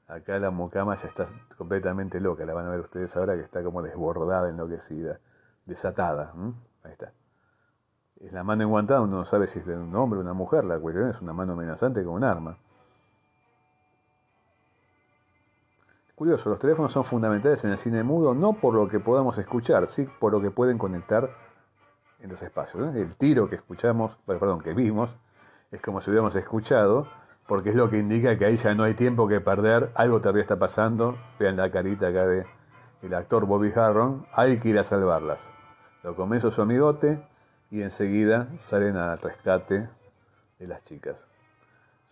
Acá 0.06 0.38
la 0.38 0.50
mucama 0.50 0.94
ya 0.94 1.08
está 1.08 1.26
completamente 1.56 2.20
loca, 2.20 2.44
la 2.44 2.54
van 2.54 2.66
a 2.66 2.70
ver 2.70 2.80
ustedes 2.80 3.16
ahora 3.16 3.34
que 3.34 3.40
está 3.40 3.62
como 3.62 3.82
desbordada, 3.82 4.48
enloquecida, 4.48 5.18
desatada. 5.64 6.32
Ahí 6.84 6.92
está. 6.92 7.12
Es 8.20 8.32
la 8.32 8.44
mano 8.44 8.62
enguantada, 8.62 9.00
uno 9.00 9.16
no 9.18 9.24
sabe 9.24 9.48
si 9.48 9.58
es 9.58 9.66
de 9.66 9.76
un 9.76 9.94
hombre 9.96 10.18
o 10.18 10.22
una 10.22 10.32
mujer, 10.32 10.64
la 10.64 10.78
cuestión 10.78 11.10
es 11.10 11.20
una 11.20 11.32
mano 11.32 11.54
amenazante 11.54 12.04
con 12.04 12.14
un 12.14 12.24
arma. 12.24 12.58
Curioso, 16.22 16.50
los 16.50 16.60
teléfonos 16.60 16.92
son 16.92 17.02
fundamentales 17.02 17.64
en 17.64 17.72
el 17.72 17.78
cine 17.78 18.04
mudo, 18.04 18.32
no 18.32 18.52
por 18.52 18.74
lo 18.74 18.86
que 18.86 19.00
podamos 19.00 19.36
escuchar, 19.38 19.88
sí 19.88 20.08
por 20.20 20.30
lo 20.30 20.40
que 20.40 20.52
pueden 20.52 20.78
conectar 20.78 21.28
en 22.20 22.30
los 22.30 22.40
espacios. 22.42 22.94
El 22.94 23.16
tiro 23.16 23.50
que 23.50 23.56
escuchamos, 23.56 24.16
perdón, 24.24 24.60
que 24.60 24.72
vimos, 24.72 25.10
es 25.72 25.80
como 25.80 26.00
si 26.00 26.10
hubiéramos 26.10 26.36
escuchado, 26.36 27.08
porque 27.48 27.70
es 27.70 27.74
lo 27.74 27.90
que 27.90 27.98
indica 27.98 28.38
que 28.38 28.44
ahí 28.44 28.56
ya 28.56 28.72
no 28.76 28.84
hay 28.84 28.94
tiempo 28.94 29.26
que 29.26 29.40
perder, 29.40 29.90
algo 29.96 30.20
todavía 30.20 30.42
está 30.42 30.56
pasando, 30.60 31.18
vean 31.40 31.56
la 31.56 31.72
carita 31.72 32.06
acá 32.06 32.24
de 32.24 32.46
el 33.02 33.14
actor 33.14 33.44
Bobby 33.44 33.72
Harron, 33.74 34.24
hay 34.32 34.60
que 34.60 34.68
ir 34.68 34.78
a 34.78 34.84
salvarlas. 34.84 35.40
Lo 36.04 36.14
comienza 36.14 36.52
su 36.52 36.62
amigote 36.62 37.20
y 37.68 37.82
enseguida 37.82 38.46
salen 38.58 38.96
al 38.96 39.18
rescate 39.18 39.88
de 40.60 40.66
las 40.68 40.84
chicas. 40.84 41.26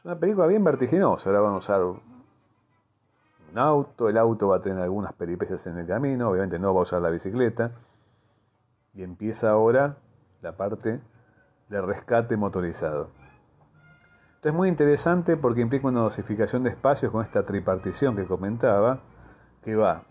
Es 0.00 0.04
una 0.04 0.18
película 0.18 0.48
bien 0.48 0.64
vertiginosa, 0.64 1.30
ahora 1.30 1.42
vamos 1.42 1.70
a 1.70 1.78
usar 1.78 2.02
un 3.52 3.58
auto, 3.58 4.08
el 4.08 4.16
auto 4.16 4.48
va 4.48 4.56
a 4.56 4.60
tener 4.60 4.82
algunas 4.82 5.12
peripecias 5.12 5.66
en 5.66 5.78
el 5.78 5.86
camino, 5.86 6.30
obviamente 6.30 6.58
no 6.58 6.72
va 6.74 6.80
a 6.80 6.82
usar 6.84 7.02
la 7.02 7.10
bicicleta, 7.10 7.72
y 8.94 9.02
empieza 9.02 9.50
ahora 9.50 9.96
la 10.42 10.56
parte 10.56 11.00
de 11.68 11.80
rescate 11.80 12.36
motorizado. 12.36 13.08
Esto 14.36 14.48
es 14.48 14.54
muy 14.54 14.68
interesante 14.68 15.36
porque 15.36 15.60
implica 15.60 15.88
una 15.88 16.00
dosificación 16.00 16.62
de 16.62 16.70
espacios 16.70 17.12
con 17.12 17.24
esta 17.24 17.44
tripartición 17.44 18.16
que 18.16 18.24
comentaba, 18.24 19.00
que 19.62 19.76
va 19.76 20.02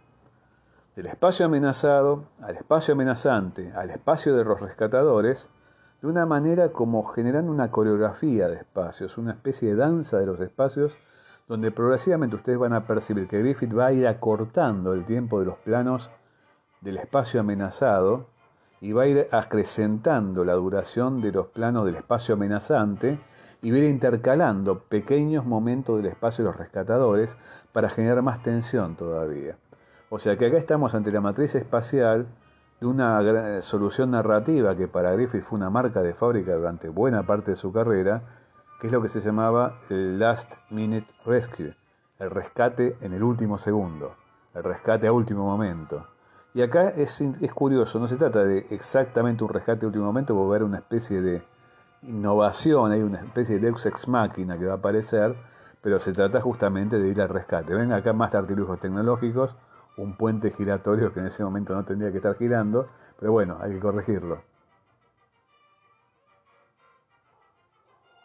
del 0.96 1.08
espacio 1.08 1.46
amenazado 1.46 2.26
al 2.42 2.58
espacio 2.58 2.94
amenazante, 2.94 3.72
al 3.74 3.90
espacio 3.90 4.36
de 4.36 4.44
los 4.44 4.60
rescatadores, 4.60 5.50
de 6.02 6.08
una 6.08 6.26
manera 6.26 6.72
como 6.72 7.04
generando 7.04 7.52
una 7.52 7.72
coreografía 7.72 8.48
de 8.48 8.58
espacios, 8.58 9.18
una 9.18 9.32
especie 9.32 9.70
de 9.70 9.76
danza 9.76 10.18
de 10.18 10.26
los 10.26 10.40
espacios, 10.40 10.98
donde 11.50 11.72
progresivamente 11.72 12.36
ustedes 12.36 12.60
van 12.60 12.74
a 12.74 12.86
percibir 12.86 13.28
que 13.28 13.40
Griffith 13.40 13.76
va 13.76 13.88
a 13.88 13.92
ir 13.92 14.08
acortando 14.08 14.94
el 14.94 15.04
tiempo 15.04 15.40
de 15.40 15.48
los 15.48 15.58
planos 15.58 16.12
del 16.80 16.98
espacio 16.98 17.40
amenazado 17.40 18.28
y 18.80 18.94
va 18.94 19.04
a 19.04 19.08
ir 19.08 19.28
acrecentando 19.32 20.46
la 20.46 20.54
duración 20.54 21.22
de 21.22 21.32
los 21.32 21.48
planos 21.48 21.86
del 21.86 21.96
espacio 21.96 22.36
amenazante 22.36 23.20
y 23.62 23.72
va 23.72 23.78
a 23.78 23.80
ir 23.80 23.90
intercalando 23.90 24.84
pequeños 24.84 25.44
momentos 25.44 25.98
del 25.98 26.06
espacio 26.06 26.46
de 26.46 26.52
los 26.52 26.58
rescatadores 26.58 27.36
para 27.74 27.90
generar 27.90 28.22
más 28.22 28.44
tensión 28.44 28.96
todavía. 28.96 29.58
O 30.10 30.20
sea 30.20 30.38
que 30.38 30.46
acá 30.46 30.58
estamos 30.58 30.94
ante 30.94 31.12
la 31.12 31.20
matriz 31.20 31.56
espacial 31.56 32.28
de 32.80 32.86
una 32.86 33.62
solución 33.64 34.12
narrativa 34.12 34.78
que 34.78 34.88
para 34.88 35.12
Griffith 35.14 35.44
fue 35.44 35.58
una 35.58 35.72
marca 35.72 36.04
de 36.04 36.14
fábrica 36.14 36.54
durante 36.54 36.90
buena 36.90 37.24
parte 37.24 37.52
de 37.52 37.58
su 37.58 37.74
carrera, 37.74 38.22
que 38.80 38.88
es 38.88 38.94
lo 38.94 39.02
que 39.02 39.10
se 39.10 39.20
llamaba 39.20 39.80
el 39.90 40.18
Last 40.18 40.54
Minute 40.70 41.08
Rescue, 41.26 41.76
el 42.18 42.30
rescate 42.30 42.98
en 43.02 43.14
el 43.14 43.24
último 43.24 43.58
segundo, 43.58 44.16
el 44.56 44.64
rescate 44.64 45.08
a 45.08 45.12
último 45.12 45.44
momento. 45.44 46.08
Y 46.54 46.62
acá 46.62 46.90
es, 46.90 47.20
es 47.20 47.54
curioso, 47.54 48.00
no 48.00 48.08
se 48.08 48.16
trata 48.16 48.44
de 48.44 48.66
exactamente 48.70 49.44
un 49.44 49.50
rescate 49.50 49.82
de 49.82 49.88
último 49.88 50.06
momento, 50.06 50.34
va 50.36 50.44
a 50.44 50.46
haber 50.46 50.64
una 50.64 50.78
especie 50.78 51.22
de 51.22 51.44
innovación, 52.04 52.92
hay 52.94 53.02
una 53.02 53.20
especie 53.20 53.60
de 53.60 53.68
ex 53.68 54.08
machina 54.08 54.58
que 54.58 54.66
va 54.66 54.74
a 54.74 54.78
aparecer, 54.78 55.36
pero 55.82 56.00
se 56.00 56.14
trata 56.14 56.40
justamente 56.40 57.00
de 57.00 57.10
ir 57.10 57.22
al 57.22 57.30
rescate. 57.30 57.74
Ven 57.74 57.92
acá 57.92 58.14
más 58.14 58.34
artilugios 58.34 58.80
tecnológicos, 58.80 59.56
un 59.98 60.16
puente 60.16 60.52
giratorio 60.52 61.14
que 61.14 61.20
en 61.20 61.26
ese 61.26 61.44
momento 61.44 61.74
no 61.74 61.84
tendría 61.84 62.12
que 62.12 62.18
estar 62.18 62.36
girando, 62.38 62.88
pero 63.20 63.34
bueno, 63.34 63.58
hay 63.62 63.74
que 63.74 63.80
corregirlo. 63.80 64.42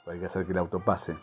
Hay 0.07 0.21
que 0.21 0.27
hacer 0.27 0.45
que 0.45 0.53
el 0.53 0.59
auto 0.59 0.81
pase. 0.81 1.17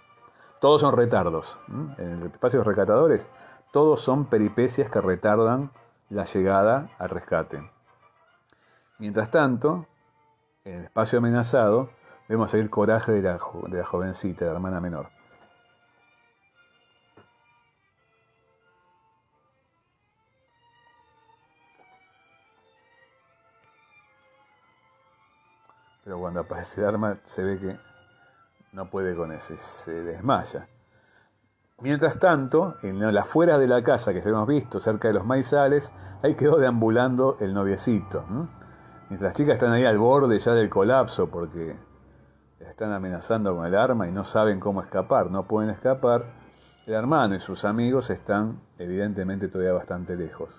Todos 0.60 0.82
son 0.82 0.96
retardos. 0.96 1.60
En 1.98 2.22
el 2.22 2.24
espacio 2.32 2.60
de 2.60 2.66
rescatadores, 2.66 3.26
todos 3.72 4.02
son 4.02 4.26
peripecias 4.26 4.90
que 4.90 5.02
retardan 5.02 5.72
la 6.10 6.26
llegada 6.26 6.90
al 7.00 7.10
rescate. 7.10 7.70
Mientras 9.00 9.32
tanto, 9.32 9.88
en 10.66 10.80
el 10.80 10.84
espacio 10.86 11.20
amenazado, 11.20 11.90
vemos 12.28 12.54
el 12.54 12.70
coraje 12.70 13.12
de 13.12 13.22
la, 13.22 13.40
de 13.68 13.78
la 13.78 13.86
jovencita, 13.86 14.46
de 14.46 14.52
la 14.52 14.56
hermana 14.56 14.80
menor. 14.80 15.10
Pero 26.04 26.20
cuando 26.20 26.42
aparece 26.42 26.82
el 26.82 26.88
arma 26.88 27.18
se 27.24 27.44
ve 27.44 27.60
que 27.60 27.91
no 28.72 28.90
puede 28.90 29.16
con 29.16 29.32
eso 29.32 29.54
se 29.60 30.04
desmaya. 30.04 30.68
Mientras 31.80 32.20
tanto, 32.20 32.76
en 32.84 33.00
la 33.14 33.22
afuera 33.22 33.58
de 33.58 33.68
la 33.68 33.84
casa 33.84 34.14
que 34.14 34.22
ya 34.22 34.30
hemos 34.30 34.48
visto, 34.48 34.80
cerca 34.80 35.08
de 35.08 35.16
los 35.16 35.26
maizales, 35.26 35.92
ahí 36.22 36.36
quedó 36.36 36.58
deambulando 36.58 37.38
el 37.40 37.54
noviecito. 37.54 38.24
Mientras 39.10 39.30
las 39.30 39.34
chicas 39.36 39.54
están 39.54 39.74
ahí 39.74 39.84
al 39.84 39.98
borde 39.98 40.38
ya 40.40 40.54
del 40.54 40.70
colapso 40.70 41.30
porque 41.30 41.76
están 42.60 42.92
amenazando 42.92 43.56
con 43.56 43.66
el 43.66 43.76
arma 43.76 44.08
y 44.08 44.12
no 44.12 44.24
saben 44.24 44.60
cómo 44.60 44.82
escapar, 44.82 45.32
no 45.32 45.48
pueden 45.48 45.72
escapar, 45.72 46.26
el 46.86 46.94
hermano 46.94 47.36
y 47.36 47.40
sus 47.40 47.66
amigos 47.66 48.10
están 48.12 48.62
evidentemente 48.78 49.48
todavía 49.48 49.74
bastante 49.74 50.16
lejos. 50.16 50.50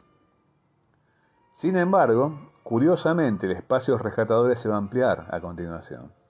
Sin 1.53 1.77
embargo, 1.77 2.51
curiosamente 2.65 3.47
el 3.47 3.53
espacio 3.53 3.97
rescatadores 3.97 4.61
se 4.61 4.69
va 4.69 4.75
a 4.75 4.79
ampliar 4.79 5.29
a 5.31 5.41
continuación. 5.41 6.22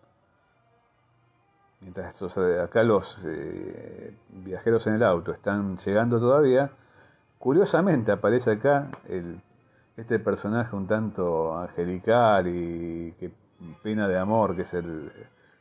Mientras 1.82 2.22
acá 2.62 2.84
los 2.84 3.18
eh, 3.24 4.14
viajeros 4.28 4.86
en 4.86 4.94
el 4.94 5.02
auto 5.02 5.32
están 5.32 5.76
llegando 5.78 6.20
todavía, 6.20 6.70
curiosamente 7.38 8.12
aparece 8.12 8.52
acá 8.52 8.88
este 9.96 10.20
personaje 10.20 10.76
un 10.76 10.86
tanto 10.86 11.58
angelical 11.58 12.46
y 12.46 13.12
que 13.18 13.32
pena 13.82 14.06
de 14.06 14.16
amor, 14.16 14.54
que 14.54 14.62
es 14.62 14.74
el 14.74 15.10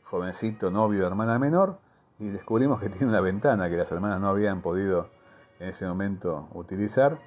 jovencito 0.04 0.70
novio 0.70 1.00
de 1.00 1.06
hermana 1.08 1.40
menor, 1.40 1.78
y 2.20 2.28
descubrimos 2.28 2.80
que 2.80 2.88
tiene 2.88 3.06
una 3.06 3.20
ventana 3.20 3.68
que 3.68 3.76
las 3.76 3.90
hermanas 3.90 4.20
no 4.20 4.28
habían 4.28 4.62
podido 4.62 5.08
en 5.58 5.70
ese 5.70 5.86
momento 5.86 6.48
utilizar, 6.54 7.18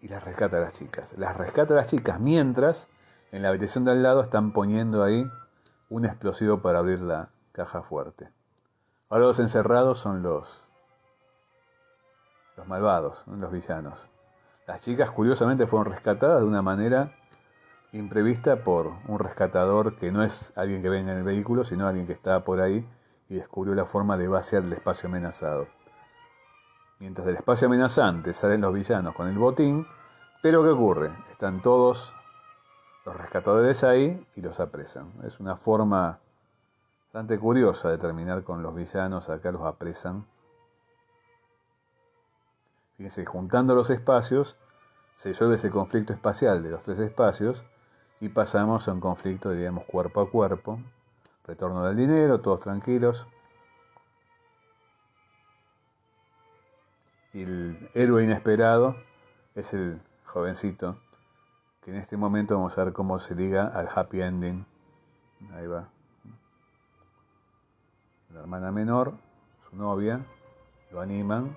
y 0.00 0.08
las 0.08 0.24
rescata 0.24 0.56
a 0.56 0.60
las 0.60 0.72
chicas. 0.72 1.12
Las 1.18 1.36
rescata 1.36 1.74
a 1.74 1.76
las 1.76 1.86
chicas 1.86 2.18
mientras 2.18 2.88
en 3.30 3.42
la 3.42 3.50
habitación 3.50 3.84
de 3.84 3.92
al 3.92 4.02
lado 4.02 4.22
están 4.22 4.52
poniendo 4.52 5.04
ahí 5.04 5.30
un 5.90 6.06
explosivo 6.06 6.60
para 6.60 6.80
abrir 6.80 7.00
la, 7.02 7.28
caja 7.52 7.82
fuerte. 7.82 8.30
Ahora 9.08 9.26
los 9.26 9.38
encerrados 9.38 9.98
son 9.98 10.22
los, 10.22 10.66
los 12.56 12.66
malvados, 12.66 13.22
los 13.26 13.52
villanos. 13.52 14.08
Las 14.66 14.80
chicas 14.80 15.10
curiosamente 15.10 15.66
fueron 15.66 15.92
rescatadas 15.92 16.40
de 16.40 16.46
una 16.46 16.62
manera 16.62 17.14
imprevista 17.92 18.64
por 18.64 18.92
un 19.06 19.18
rescatador 19.18 19.96
que 19.96 20.10
no 20.10 20.22
es 20.22 20.52
alguien 20.56 20.82
que 20.82 20.88
venga 20.88 21.12
en 21.12 21.18
el 21.18 21.24
vehículo, 21.24 21.64
sino 21.64 21.86
alguien 21.86 22.06
que 22.06 22.14
estaba 22.14 22.42
por 22.44 22.60
ahí 22.60 22.88
y 23.28 23.34
descubrió 23.34 23.74
la 23.74 23.84
forma 23.84 24.16
de 24.16 24.28
vaciar 24.28 24.62
el 24.62 24.72
espacio 24.72 25.08
amenazado. 25.08 25.66
Mientras 26.98 27.26
del 27.26 27.36
espacio 27.36 27.66
amenazante 27.66 28.32
salen 28.32 28.60
los 28.60 28.72
villanos 28.72 29.14
con 29.14 29.28
el 29.28 29.36
botín, 29.36 29.86
pero 30.42 30.62
¿qué 30.62 30.70
ocurre? 30.70 31.10
Están 31.30 31.60
todos 31.60 32.14
los 33.04 33.16
rescatadores 33.16 33.84
ahí 33.84 34.26
y 34.36 34.40
los 34.40 34.60
apresan. 34.60 35.12
Es 35.24 35.40
una 35.40 35.56
forma 35.56 36.20
Bastante 37.12 37.38
curiosa 37.38 37.90
de 37.90 37.98
terminar 37.98 38.42
con 38.42 38.62
los 38.62 38.74
villanos, 38.74 39.28
acá 39.28 39.52
los 39.52 39.60
apresan. 39.60 40.24
Fíjense, 42.96 43.26
juntando 43.26 43.74
los 43.74 43.90
espacios, 43.90 44.56
se 45.14 45.28
disuelve 45.28 45.56
ese 45.56 45.70
conflicto 45.70 46.14
espacial 46.14 46.62
de 46.62 46.70
los 46.70 46.82
tres 46.82 46.98
espacios 47.00 47.64
y 48.18 48.30
pasamos 48.30 48.88
a 48.88 48.92
un 48.94 49.00
conflicto, 49.00 49.50
diríamos, 49.50 49.84
cuerpo 49.84 50.22
a 50.22 50.30
cuerpo. 50.30 50.80
Retorno 51.44 51.84
del 51.84 51.96
dinero, 51.96 52.40
todos 52.40 52.60
tranquilos. 52.60 53.26
Y 57.34 57.42
el 57.42 57.90
héroe 57.92 58.24
inesperado 58.24 58.96
es 59.54 59.74
el 59.74 60.00
jovencito, 60.24 60.96
que 61.82 61.90
en 61.90 61.98
este 61.98 62.16
momento 62.16 62.54
vamos 62.54 62.78
a 62.78 62.84
ver 62.84 62.94
cómo 62.94 63.18
se 63.18 63.34
liga 63.34 63.66
al 63.66 63.86
happy 63.94 64.22
ending. 64.22 64.64
Ahí 65.52 65.66
va. 65.66 65.90
La 68.34 68.40
hermana 68.40 68.72
menor, 68.72 69.14
su 69.68 69.76
novia, 69.76 70.24
lo 70.90 71.00
animan. 71.00 71.56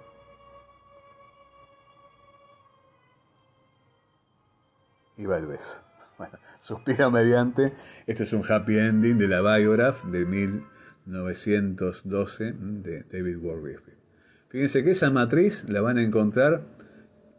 Y 5.18 5.26
va 5.26 5.38
el 5.38 5.48
beso. 5.48 5.82
Bueno, 6.18 6.40
suspira 6.60 7.10
mediante. 7.10 7.74
Este 8.08 8.24
es 8.24 8.32
un 8.32 8.42
happy 8.50 8.80
ending 8.80 9.18
de 9.18 9.28
la 9.28 9.42
Biograph 9.42 10.06
de 10.06 10.26
1912 10.26 12.54
de 12.54 13.04
David 13.04 13.38
Ward 13.40 13.82
Fíjense 14.48 14.86
que 14.86 14.92
esa 14.92 15.12
matriz 15.12 15.68
la 15.68 15.82
van 15.82 15.98
a 15.98 16.04
encontrar 16.04 16.68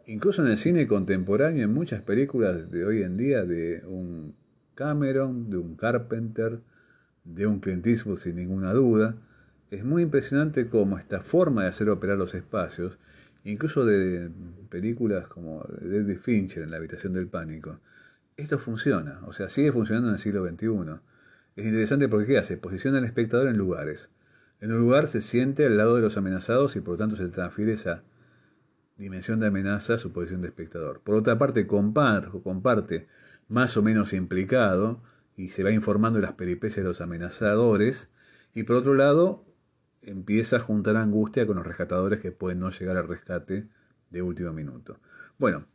incluso 0.05 0.43
en 0.43 0.49
el 0.49 0.57
cine 0.57 0.85
contemporáneo, 0.85 1.63
en 1.63 1.73
muchas 1.73 2.03
películas 2.03 2.69
de 2.69 2.85
hoy 2.85 3.01
en 3.01 3.17
día, 3.17 3.45
de 3.45 3.83
un 3.87 4.35
Cameron, 4.75 5.49
de 5.49 5.57
un 5.57 5.75
Carpenter, 5.75 6.59
de 7.23 7.47
un 7.47 7.59
Clint 7.59 7.87
Eastwood 7.87 8.17
sin 8.17 8.35
ninguna 8.35 8.73
duda. 8.73 9.15
Es 9.69 9.83
muy 9.83 10.03
impresionante 10.03 10.69
cómo 10.69 10.97
esta 10.97 11.21
forma 11.21 11.63
de 11.63 11.69
hacer 11.69 11.89
operar 11.89 12.17
los 12.17 12.33
espacios, 12.33 12.97
incluso 13.43 13.85
de 13.85 14.29
películas 14.69 15.27
como 15.27 15.65
David 15.81 16.17
Fincher 16.19 16.63
en 16.63 16.71
La 16.71 16.77
habitación 16.77 17.13
del 17.13 17.27
pánico, 17.27 17.79
esto 18.37 18.59
funciona, 18.59 19.19
o 19.25 19.33
sea, 19.33 19.49
sigue 19.49 19.71
funcionando 19.71 20.09
en 20.09 20.13
el 20.13 20.19
siglo 20.19 20.47
XXI. 20.47 21.01
Es 21.55 21.65
interesante 21.65 22.07
porque 22.07 22.27
¿qué 22.27 22.37
hace? 22.37 22.55
Posiciona 22.55 22.99
al 22.99 23.05
espectador 23.05 23.47
en 23.47 23.57
lugares. 23.57 24.11
En 24.61 24.71
un 24.71 24.79
lugar 24.79 25.07
se 25.07 25.21
siente 25.21 25.65
al 25.65 25.75
lado 25.75 25.95
de 25.95 26.01
los 26.01 26.17
amenazados 26.17 26.75
y 26.75 26.81
por 26.81 26.93
lo 26.93 26.97
tanto 26.99 27.15
se 27.15 27.27
transfiere 27.29 27.73
esa 27.73 28.03
dimensión 28.95 29.39
de 29.39 29.47
amenaza 29.47 29.95
a 29.95 29.97
su 29.97 30.13
posición 30.13 30.41
de 30.41 30.49
espectador. 30.49 31.01
Por 31.01 31.15
otra 31.15 31.39
parte, 31.39 31.65
comparte, 31.65 32.29
comparte 32.43 33.07
más 33.47 33.75
o 33.75 33.81
menos 33.81 34.13
implicado 34.13 35.01
y 35.35 35.49
se 35.49 35.63
va 35.63 35.71
informando 35.71 36.19
de 36.19 36.25
las 36.27 36.35
peripecias 36.35 36.83
de 36.83 36.89
los 36.89 37.01
amenazadores. 37.01 38.09
Y 38.53 38.63
por 38.63 38.75
otro 38.75 38.93
lado, 38.93 39.46
empieza 40.09 40.57
a 40.57 40.59
juntar 40.59 40.97
angustia 40.97 41.45
con 41.45 41.57
los 41.57 41.65
rescatadores 41.65 42.19
que 42.19 42.31
pueden 42.31 42.59
no 42.59 42.71
llegar 42.71 42.97
al 42.97 43.07
rescate 43.07 43.67
de 44.09 44.21
último 44.21 44.53
minuto. 44.53 44.99
Bueno, 45.37 45.65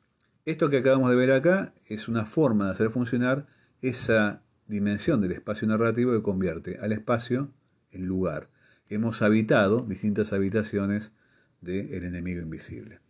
esto 0.44 0.70
que 0.70 0.78
acabamos 0.78 1.10
de 1.10 1.16
ver 1.16 1.32
acá 1.32 1.72
es 1.86 2.08
una 2.08 2.26
forma 2.26 2.66
de 2.66 2.72
hacer 2.72 2.90
funcionar 2.90 3.46
esa 3.80 4.42
dimensión 4.66 5.20
del 5.20 5.32
espacio 5.32 5.68
narrativo 5.68 6.12
que 6.12 6.22
convierte 6.22 6.78
al 6.78 6.92
espacio 6.92 7.50
en 7.90 8.06
lugar 8.06 8.48
hemos 8.94 9.22
habitado 9.22 9.80
distintas 9.82 10.32
habitaciones 10.32 11.12
del 11.60 12.04
enemigo 12.04 12.42
invisible. 12.42 13.01